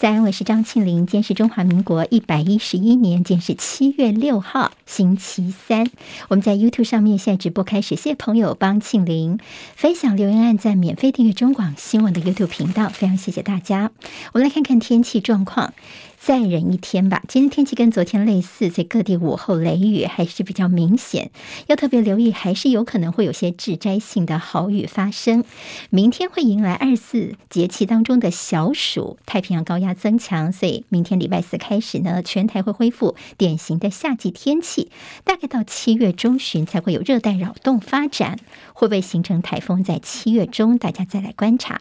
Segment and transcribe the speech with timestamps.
[0.00, 1.06] 在安，我是张庆玲。
[1.06, 5.90] 今天是中华民国一百一十一年，今天是七月六号，星期三。
[6.28, 9.38] 我们在 YouTube 上面现在直播开始，谢谢朋友帮庆玲
[9.76, 13.90] 分享留言、按赞、免费订阅中广新闻的 YouTube 频道，非常谢谢大家。
[14.32, 15.74] 我们来看看天气状况。
[16.20, 17.22] 再忍一天吧。
[17.26, 21.30] 今天天气跟昨天类似，在各地午后雷雨还是比较明显，
[21.66, 25.42] 要特别留意，还是有可能会有些致灾性的豪雨发生。
[25.88, 34.90] 明天会迎来二十四节气当中的小暑，太平洋高压增强，所以明天礼拜四开始呢，全台会恢复典型的夏季天气。
[35.24, 38.38] 大概到七月中旬才会有热带扰动发展，
[38.74, 41.80] 会不会形成台风，在七月中大家再来观察。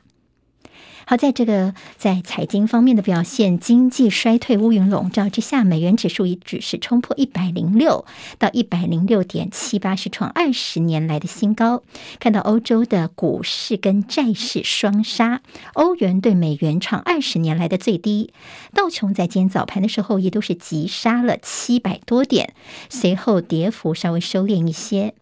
[1.09, 8.05] 好，在这个在财经方面的表现，经济衰退、乌云笼罩之下，美元指数已只是冲破一百零六
[8.37, 11.81] 到一百零六点七八，是创二十年来的新高。
[12.19, 15.41] 看到欧洲的股市跟债市双杀，
[15.73, 18.31] 欧元对美元创二十年来的最低。
[18.75, 22.53] 道琼在今天早盘的时候，也都是急杀了七百多点，
[22.87, 25.15] 随后跌幅稍微收敛一些。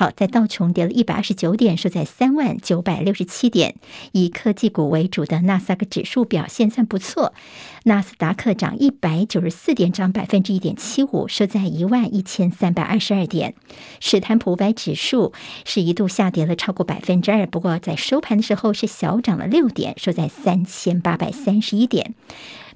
[0.00, 3.74] 好，在道琼跌了一百二十九点，收在三万九百六十七点。
[4.12, 7.34] 以科技股为主的纳斯达克指数表现算不错，
[7.84, 13.52] 纳斯达克涨一百九十四点，涨百分之一点七五，收在一万一千三百二十二点。
[14.00, 15.34] 史坦普五百指数
[15.66, 22.14] 是一度下跌了超过百分之二，不过在收盘的时候是小涨了六点，收在三千八百三十一点。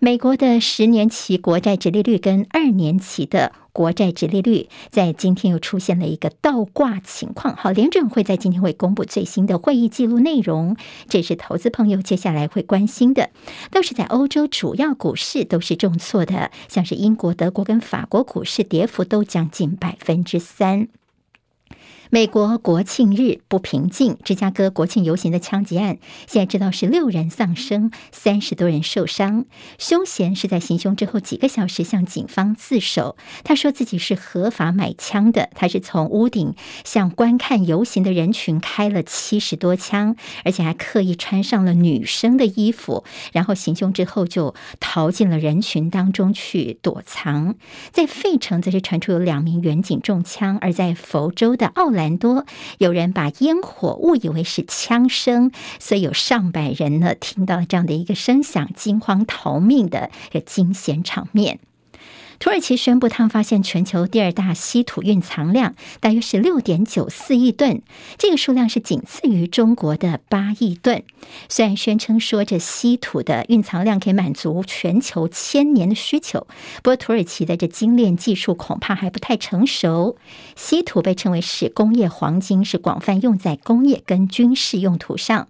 [0.04, 7.56] 美国的十年期国债殖利率跟二年期的国债殖利率在今天又出现了一个倒挂情况。
[7.56, 10.76] 好，联准会在今天会公布最新的会议记录内容，
[11.08, 13.30] 这是投资朋友接下来会关心的。
[13.70, 20.88] 都是在欧洲主要股市都是重挫的，像是英国、德国跟法国股市跌幅都将近百分之三。
[22.10, 29.46] 美国国庆日不平静，芝加哥国庆游行的枪击案，现在知道是六人丧生，三十多人受伤。
[29.78, 40.14] 凶嫌是在行凶之后几个小时向警方自首，他说自己是合法买枪的，他是从屋顶向观看游行的人群开了七十多枪，
[40.44, 43.02] 而且还刻意穿上了女生的衣服，
[43.32, 47.56] 然后行凶之后就逃进了人群当中去躲藏。
[47.90, 52.03] 在费城则是传出有两名远警中枪，而在佛州的奥兰。
[52.04, 52.46] 人多
[52.78, 60.10] 有人把烟火误以为是枪声，所以有上百人呢听到这样的一个声响，惊慌逃命的
[60.44, 61.58] 惊险场面。
[62.38, 67.80] 土耳其宣布，他们发现全球第二大稀土蕴藏量，大约是六点九四亿吨，
[68.18, 71.02] 这个数量是仅次于中国的八亿吨。
[71.48, 76.46] 虽然宣称说这稀土的蕴藏量可以满足全球千年的需求，
[76.82, 80.16] 不过土耳其的这精炼技术恐怕还不太成熟。
[80.56, 85.48] 稀土被称为是工业黄金，是广泛用在工业跟军事用途上。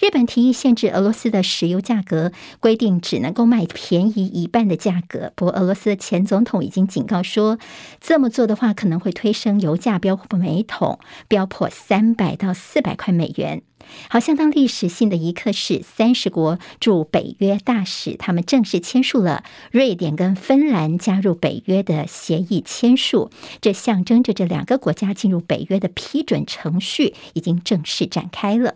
[0.00, 5.32] 日本提议限制俄罗斯的石油价格，规定只能够卖便宜一半的价格。
[5.36, 7.58] 不过，俄罗斯的前总统已经警告说，
[8.00, 13.62] 这么做的话可能会推升油价，飙破每桶飙破三百到四百块美元。
[14.08, 23.30] 好，相当历史性的一刻是，三十国驻北约大使他们正式签署了瑞典跟芬兰加入北约的协议签署，
[23.60, 28.74] 这象征着这两个国家进入北约的批准程序已经正式展开了。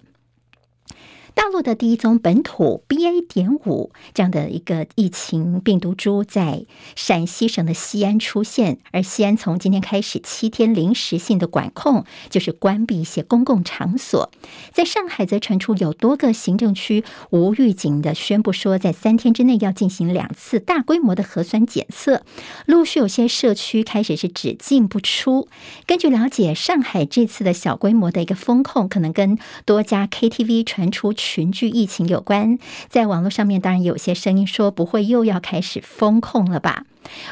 [1.39, 3.25] 大陆的第一宗本土 BA.
[3.29, 6.65] 点五这样的一个疫情病毒株在
[6.97, 14.33] 陕西省的西安出现，而西安从今天开始七天临时性的管控，就是关闭一些公共场所。
[14.73, 22.23] 在上海则传出有多个行政区无预警的宣布说，在三天之内要进行两次大规模的核酸检测。
[22.67, 25.47] 陆续有些社区开始是只进不出。
[25.87, 31.13] 根据了解，上海这次的小规模的一个封控，可能跟多家 KTV 传出。
[31.29, 32.59] 群聚疫情有关，
[32.89, 36.85] 在网络上面当然有些声音说不会又要开始封控了吧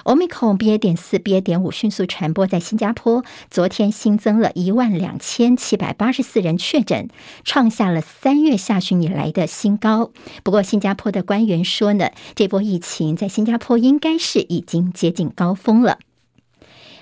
[0.05, 0.77] ？Omicron BA.
[0.77, 1.41] 点四 BA.
[1.41, 7.09] 点五迅速传播，在新加坡昨天新增了一万两千七百八十四人确诊，
[7.43, 10.11] 创下了三月下旬以来的新高。
[10.43, 16.00] 不过新加坡的官员说呢，这波疫情在新加坡应该是已经接近高峰了。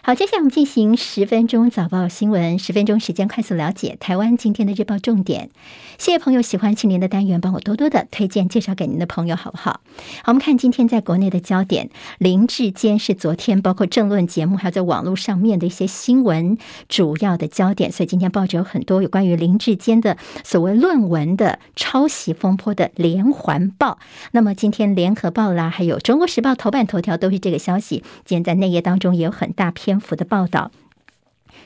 [0.07, 5.49] 好，接下来我们进行十分钟早报新闻，十分钟时间快速了解台湾今天的日报重点。
[5.97, 9.81] 谢谢朋友喜欢庆玲的单元，帮我多多的推荐介绍给您的朋友，好不好？
[10.23, 17.91] 好，我们看今天在国内的焦点，林志坚是昨天包括政论节目，还有在网络上面的一些新闻主要的焦点。
[17.91, 23.99] 所以今天报纸有很多有关于林志坚的所谓论文的抄袭风波的连环报。
[24.33, 28.05] 那么今天联合报啦，还有中国时报头版头条都是这个消息。
[28.27, 29.94] 今天在内页当中也有很大篇。
[29.95, 30.71] 篇幅的报道，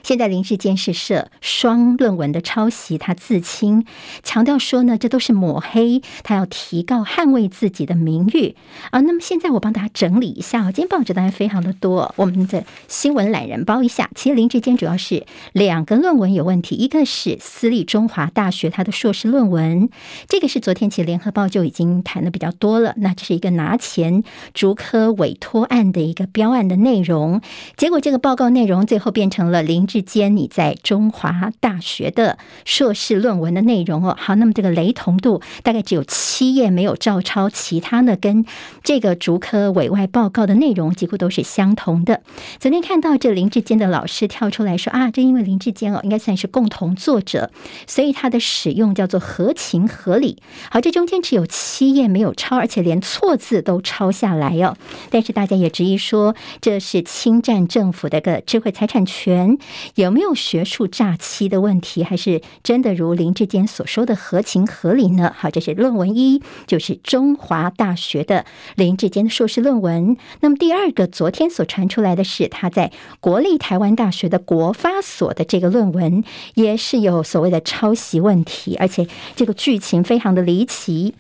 [0.03, 3.85] 现在林志坚是涉双论文的抄袭，他自清，
[4.23, 8.55] 强调说呢，这都是抹黑，他要提高捍卫自己的名誉
[8.91, 9.01] 啊。
[9.01, 14.09] 那么现在我帮大家整理一下，今天报纸当然非常的多，我们的新闻懒人包一下。
[14.15, 19.89] 其实林志坚主要是两个论文有问题，一个是私立中华大学他的硕士论文，
[20.29, 22.95] 这个是昨天其实联合报就已经谈的比较多了。
[22.99, 24.23] 那这是一个拿钱
[24.55, 27.41] 逐科委托案的一个标案的内容，
[27.77, 38.45] 结果这个报告内容最后变成了林之间，你在中华大学的硕士论文的内容哦，好，那么这个雷同度大概只有七页没有照抄，其他呢跟
[38.85, 42.23] 这个竹科委外报告的内容几乎都是相同的。
[42.61, 47.51] 昨天看到这林志坚的老师跳出来说啊，这因为林志坚哦，应该算是共同作者，
[47.87, 50.37] 所以他的使用叫做合情合理。
[50.71, 54.77] 好，这中间只有七页没有抄，而且连错字都抄下来哦。
[55.11, 59.57] 但是大家也质疑说，这是侵占政府的个智慧财产权。
[59.95, 65.35] 有没有学术诈欺的问题，还是真的如林志坚所说的合情合理呢？
[65.37, 68.45] 好，这是论文一，就是中华大学的
[68.77, 70.17] 林志坚的硕士论文。
[70.41, 81.15] 那么第二个，昨天所传出来的是他在国立台湾大学的国发所的这个论文，也是有所谓的抄袭问题，而且这个剧情非常的离奇。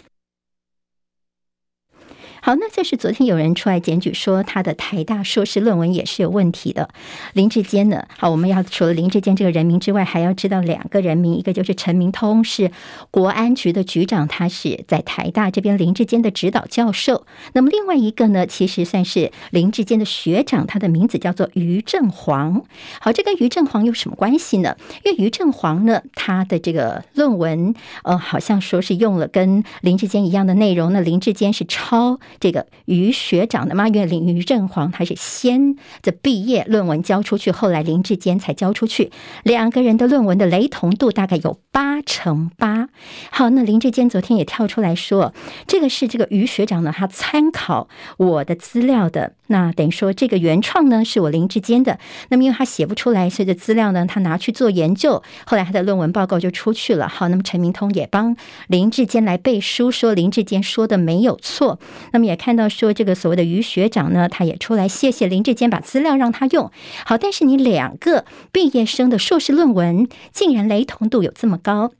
[2.40, 6.88] 好，那就是昨天有人出来检举说他的台大硕士论文也是有问题的。
[7.32, 8.04] 林志坚呢？
[8.16, 12.70] 好，我们要除了林志坚这个人名之外，还要知道两个人名，一个就是陈明通，是
[13.10, 17.26] 国安局的局长，他是在台大这边林志坚的指导教授。
[17.54, 22.64] 那么另外一个呢，其实算是林志坚的学长，他的名字叫做余正煌。
[23.00, 24.76] 好，这跟余正煌有什么关系呢？
[25.04, 27.74] 因为余正煌呢，他的这个论文，
[28.04, 30.92] 呃，好像说是用了跟林志坚一样的内容。
[30.92, 32.20] 那林志坚是抄。
[32.40, 39.10] 这个余学长的嘛，因为林余正煌他是先的毕业论文交出去，后来林志坚才交出去。
[39.42, 42.88] 两个人的论文的雷同度大概有八成八。
[43.30, 45.34] 好，那林志坚昨天也跳出来说，
[45.66, 49.34] 这个是这个余学长呢，他参考我的资料的。
[49.50, 51.98] 那等于说这个原创呢是我林志坚的。
[52.28, 57.08] 那么因为他写不出来，所以这资料呢他拿去做研究，后来他的论文报告就出去了。
[57.08, 58.36] 好，那么陈明通也帮
[58.66, 61.78] 林志坚来背书，说林志坚说的没有错。
[62.12, 66.68] 那我们也看到说，这个所谓的于学长呢，他也出来谢谢林志坚把资料让他用。
[67.06, 71.92] 好，但是你两个毕业生的硕士论文竟然雷同度有这么高。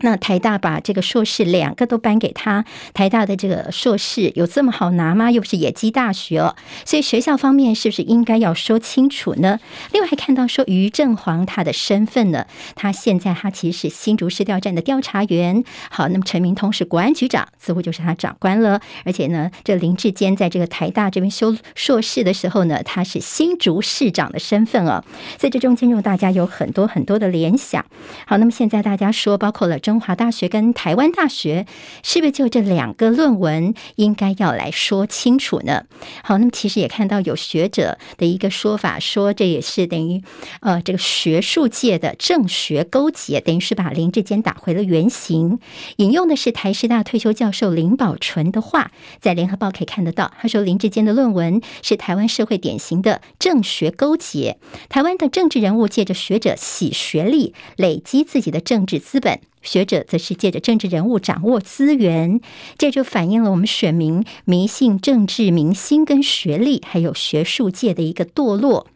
[0.00, 2.64] 那台大把这个硕士两个都颁给他，
[2.94, 5.30] 台大的这个硕士有这么好拿吗？
[5.32, 6.54] 又不是野鸡大学哦，
[6.84, 9.58] 所以学校方面是不是应该要说清楚呢？
[9.92, 12.46] 另外还看到说于正煌他的身份呢，
[12.76, 15.64] 他现在他其实是新竹市调站的调查员。
[15.90, 18.80] 好，那么陈明通是国安局长，似乎就是他长官了。
[19.04, 25.02] 而且呢，这林志坚在这个台大这边修硕士的时候呢，他是新竹市长的身份哦。
[25.36, 27.84] 在这中间，让大家有很多很多的联想。
[28.26, 29.76] 好，那么现在大家说，包括了。
[29.88, 31.64] 中华大学跟台湾大学
[32.02, 35.84] 是不是就这两个论文应该要来说清楚呢？
[36.22, 40.22] 好，那么其实也看到有学者的一个说法，说这也是等于
[40.60, 45.58] 呃这个学术界的政学勾结，等于是把林志坚打回了原形。
[45.96, 48.90] 引用的是台师大退休教授林宝纯的话，
[49.22, 54.58] 在联合报可以看得到，他说林志坚的论文是台湾社会典型的政学勾结，
[54.90, 59.40] 台湾的政治人物借着学者洗学历，累积自己的政治资本。
[59.62, 62.40] 学者则是借着政治人物掌握资源，
[62.76, 68.86] 这就反映了我们选民迷信政治明星跟学历，还有学术界的一个堕落。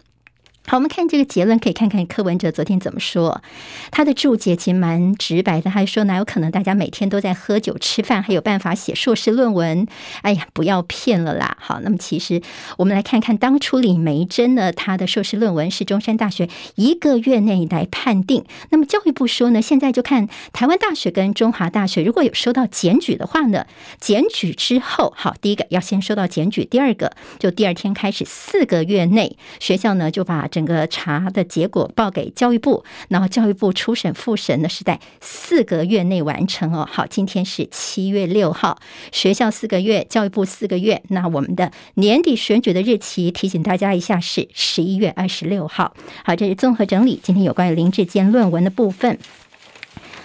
[0.65, 3.43] 好，我们看这个结论，可以看看柯文哲昨天怎么说。
[3.91, 9.87] 他的注解其实蛮直白的，他说哪有可能大家每天都在喝酒吃饭，还有办法写硕士论文？
[10.23, 11.57] 哎呀，不要骗了啦！
[11.61, 12.41] 好，那么其实
[12.79, 18.45] 我们来看看当初李梅珍呢，他的硕士论文是中山大学一个月内来判定。
[18.71, 23.67] 那么教育部说呢，现在就看台湾大学跟中华大学如果有收到检举的话呢，
[24.01, 30.49] 检举之后，好，第一个要先收到检举，第二个就第二天开始四个月内，学校呢就把。
[30.53, 36.87] 整个查的结果报给教育部，然后教育部初审复审呢是在四个月内完成哦。
[36.89, 38.79] 好，今天是七月六号，
[39.11, 41.03] 学校四个月，教育部四个月。
[41.09, 45.97] 那我们的年底选举的日期，提醒大家一下是十一月二十六号。
[46.25, 49.19] 好，这是综合整理今天有关于林志坚论文的部分。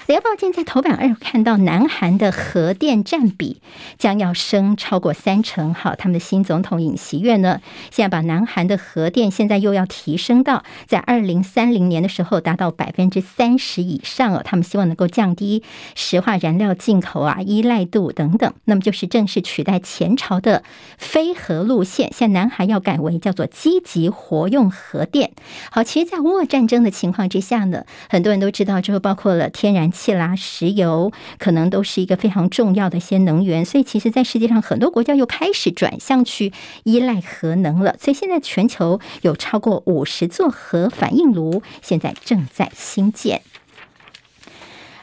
[0.07, 3.61] 联合报今天在头版二看到南韩的核电占比
[3.97, 7.59] 将要升超过三成，好，他们的新总统尹锡悦呢，
[7.91, 15.61] 现在把南韩的核电现在又要提升到在二零三零年的时候达到百分之三十以上哦，他们希望能够降低
[15.93, 20.63] 石化燃料进口啊依赖度等等，那么就是正式取代前朝的
[20.97, 25.31] 非核路线，现在南韩要改为叫做积极活用核电。
[25.69, 33.65] 好，其实，在乌战争的情况之下呢，很多人都知道，之后包括了天然气啦、石油，可能都是一个非常重要的一些能源。
[33.65, 37.95] 所以，其实，在世界上很多国家又开始转向去依赖核能了。
[37.99, 43.41] 所以，现在全球有超过五十座核反应炉，现在正在兴建。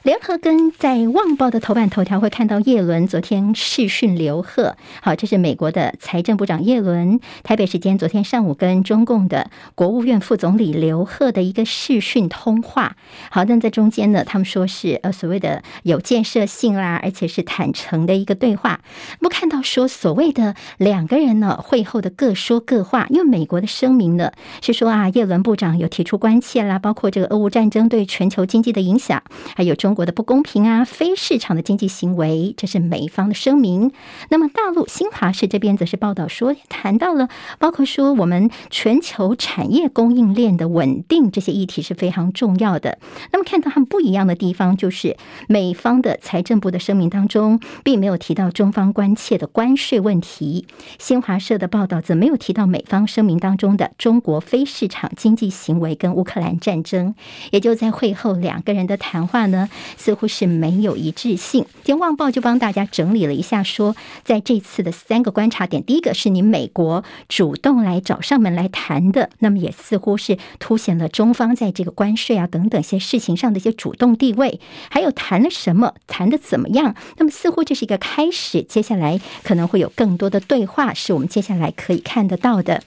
[0.04, 12.98] 联合跟在《旺报》的头版头条会看到叶伦昨天视讯刘鹤，好，这是美国的财政部长叶伦，台北时间昨天上午跟中共的国务院副总理刘鹤的一个视讯通话。
[13.30, 18.80] 好，那在中间呢，他们说是呃所谓的有建设性啦，而且是坦诚的一个对话。
[19.20, 29.22] 不看到说所谓的两个人呢会后的各说各话，因为美国的声明呢是说啊，叶伦部长有提出关切啦，包括这个俄乌战争对全球经济的影响，
[29.56, 29.93] 还有中。
[29.94, 33.92] 国的不公平啊，非市场的经济行为，这是美方的声明。
[34.28, 42.98] 那么，大陆新华社这边则是报道说，谈到了包括说我们全球产业供应链的稳定这些议题是非常重要的。
[43.32, 45.16] 那么，看到他们不一样的地方，就是
[45.48, 50.66] 美方的财政部的声明当中，并没有提到中方关切的关税问题。
[50.98, 57.14] 新华社的报道则没有提到美方声明当中的中国非市场经济行为跟乌克兰战争。
[57.50, 61.64] 也就在会后两个人的谈话呢，似乎是没有一致性。
[61.82, 74.60] 今天《旺报》就帮大家整理了一下，说在这次的三个观察点，第一个是你美国主动来找上门来谈的，那么也似乎是凸显了中方在这个关税啊等等一些事情上的一些主动地位。
[74.90, 76.94] 还有谈了什么，谈的怎么样？
[77.16, 82.82] 那么似乎这是一个开始，接下来可能会有更多的对话，是我们接下来可以看得到的。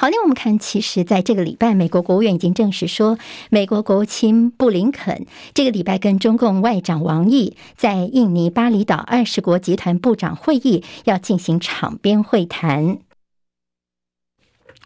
[0.00, 3.18] 好，那我们看，其实在这个礼拜，美国国务院已经证实说，
[3.50, 13.00] 美国国务卿布林肯这个礼拜跟中共外长王毅在印尼巴厘岛二十国集团部长会议要进行场边会谈。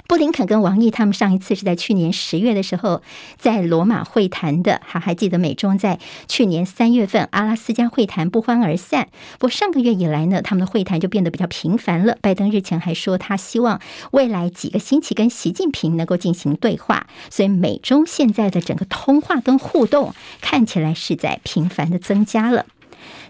[0.06, 3.02] 布林肯跟王毅他们上一次是在去年十月的时候
[3.38, 9.08] 在罗马会谈的，还还记得美中在去年三月份阿拉斯加会谈不欢而散。
[9.38, 12.18] 不过上个月以来呢，他们的会谈就变得比较频繁了。
[12.20, 13.80] 拜登日前还说他希望
[14.11, 22.66] 未来几个星期跟习近平能够进行对话，所以美中现在的整个通话跟互动看起来是在频繁的增加了。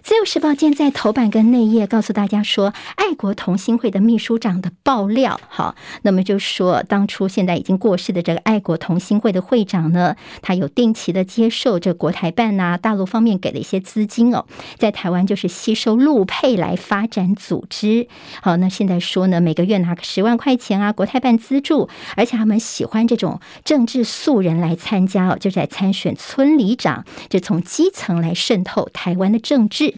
[0.05, 14.45] 自由时报今天在头版跟内页告诉大家说，爱国同心会的秘书长的爆料，好，那么就说当初现在已经过世的这个爱国同心会的会长呢，他有定期的接受这国台办呐、大陆方面给的一些资金哦，
[14.77, 18.07] 在台湾就是吸收陆配来发展组织。
[18.43, 29.94] 好，那现在说呢，每个月拿个十万块钱啊，国台办资助，而且他们喜欢这种政治素人来参加哦，就在参选村里长，就从基层来渗透台湾的政治。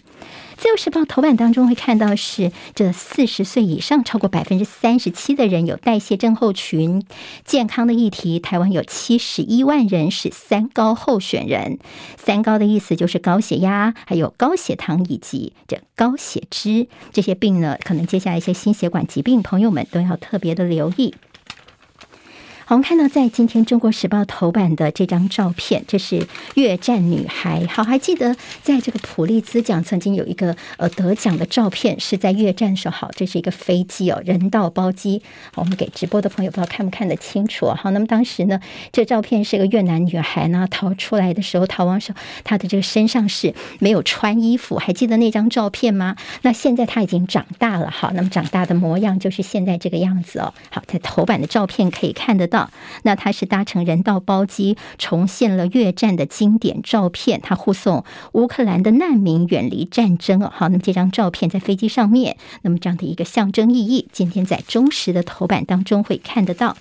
[0.58, 7.04] 自由时报头版当中会看到是这四十岁以上超过百分之三十七的人有代谢症候群，
[7.46, 8.40] 健康的议题。
[8.40, 11.78] 台湾有七十一万人是三高候选人，
[12.18, 21.14] 三高的意思就是高血压、还有高血糖以及这高血脂这些病呢，可能接下来一些心血管疾病，朋友们都要特别的留意。
[22.70, 27.66] 好，我们看到在今天《中国时报》头版的这张照片，这是越战女孩。
[27.66, 32.98] 好，还记得在这个普利兹奖曾经有一个呃得奖的照片，是在越战时候。
[32.98, 35.22] 好，这是一个飞机哦，人道包机。
[35.54, 37.68] 好，我们给直播的朋友不知道看不看得清楚？
[37.70, 38.60] 好，那么当时呢，
[38.92, 46.18] 这照片是个越南女孩呢逃出来的时候，逃亡时候她的这个身上是没有穿衣服，还记得那张照片吗？
[46.42, 50.54] 那现在她已经长大了，好，那么长大的模样就是现在这个样子哦。
[50.70, 52.57] 好，在头版的照片可以看得到。
[53.04, 57.40] 那他是搭乘人道包机，重现了越战的经典照片。
[57.42, 60.42] 他护送乌克兰的难民远离战争。
[60.42, 66.78] 好，那么这张照片在飞机上面，那么这样的一个象征意义，今天在中时的头版当中会看得到。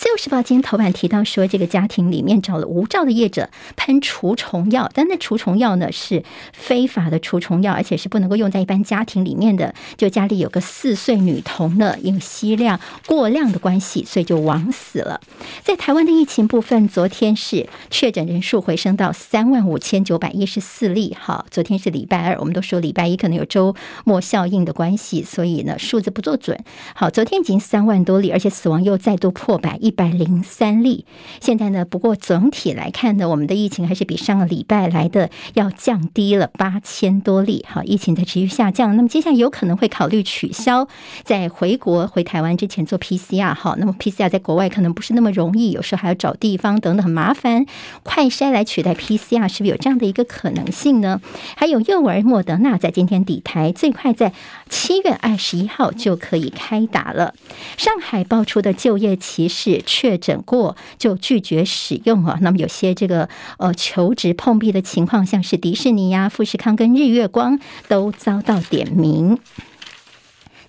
[0.00, 9.74] 自由时报今天头版提到说，这个家庭里面找了无照的业者喷除虫药，但那除虫药呢是非法的除虫药，而且是不能够用在一般家庭里面的。
[9.98, 15.20] 就家里有个四岁女童呢，因为吸量过量的关系，所以就枉死了。
[15.62, 21.14] 在台湾的疫情部分，昨天是确诊人数回升到三万五千九百一十四例。
[21.20, 26.58] 好，昨天是礼拜二，我们都说礼拜一可能有周末效应的关系，所以呢数字不做准。
[26.94, 29.78] 好，昨天已经三万多例，而且死亡又再度破百。
[29.80, 31.04] 一百零三例。
[31.40, 37.64] 现在呢，不过总体来看呢，我们的疫情还是比上个礼拜来的要降低了八千多例。
[37.68, 38.96] 好，疫情在持续下降。
[38.96, 40.86] 那么接下来有可能会考虑取消
[41.24, 43.54] 在回国回台湾之前做 PCR。
[43.54, 47.66] 好，那么 PCR 在国外可能不是那么容易，有时候还要找地方等等很麻烦。
[48.02, 51.20] 快筛来取代 PCR，是不是有这样的一个可能性呢？
[51.56, 54.32] 还有幼儿莫德纳在今天抵台，最快在
[54.68, 57.34] 七月二十一号就可以开打了。
[57.76, 62.38] 上海爆出的就业歧视，确诊过就拒绝使用啊。
[62.40, 67.58] 那么有些这个呃求职碰壁的情况，像是迪士尼呀、富士康跟日月光
[67.88, 69.38] 都遭到点名。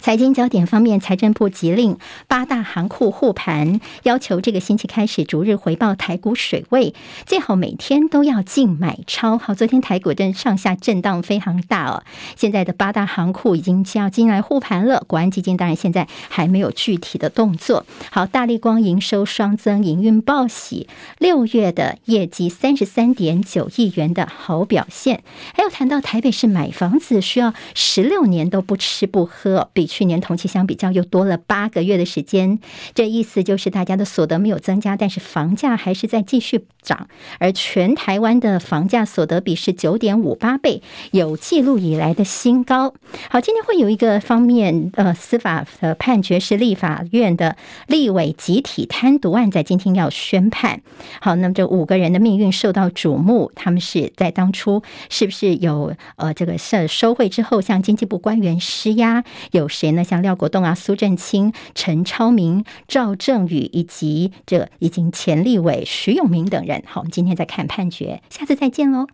[0.02, 1.96] 财经焦点方面，财政部急令
[2.28, 6.96] 八大行库护盘，要求这个星期开始逐日回报台股水位，
[7.28, 9.38] 最好每天都要净买超。
[9.38, 12.04] 好，昨天台股真上下震荡非常大哦。
[12.36, 17.86] 现在的八大行库已经要进来护盘了，国安基金当然现在还没有具体的动作。
[18.10, 20.88] 好，大力光营收双增，营运报喜，
[21.20, 25.22] 六月的业绩三十三点九亿元的好表现。
[25.54, 29.91] 还有谈到台北市买房子需要十六年都不吃不喝，比。
[29.92, 32.60] 去年同期相比较又多了八个月的时间，
[32.96, 40.82] 这意思就是大家的所得没有增加，但是房价还是在继续涨，而全台湾的房价所得比是九点五八倍，
[41.12, 42.94] 有记录以来的新高。
[43.30, 47.58] 好，今天会有一个方面，呃，司法的判决是立法院的
[47.88, 50.82] 立委集体贪渎案，在今天要宣判。
[51.20, 59.68] 好，那么这五个人的命运受到瞩目，他们是在当初是不是有呃这个是收贿之后向经济部官员施压有？
[59.82, 60.04] 谁呢？
[60.04, 66.84] 像廖国栋啊、苏震清、陈超明、赵正宇，以及这已经前立委徐永明等人。
[66.86, 69.08] 好，我们今天再看判决，下次再见喽。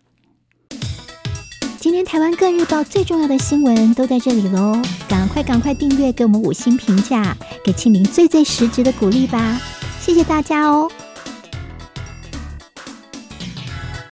[1.80, 7.34] 今天台湾各日报最重要的新闻都在这里喽，赶快赶快订阅，给我们五星评价，
[7.64, 9.58] 给庆明最最实质的鼓励吧，
[9.98, 10.90] 谢谢大家哦。